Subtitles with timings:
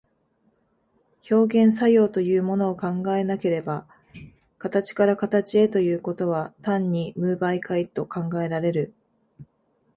[1.29, 3.87] 表現作用というものを考えなければ、
[4.57, 8.95] 形から形へということは単に無媒介と考えられる。